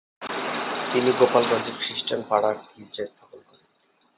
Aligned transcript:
তিনি 0.91 1.09
গোপালগঞ্জের 1.19 1.75
খ্রিস্টান 1.81 2.21
পাড়ায় 2.29 2.59
গীর্জা 2.73 3.03
স্থাপন 3.07 3.39
করেন। 3.47 3.67